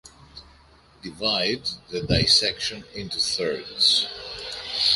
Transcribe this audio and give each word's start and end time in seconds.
Divide 1.03 1.61
the 1.91 2.01
dissection 2.01 2.85
into 2.95 3.19
thirds. 3.19 4.07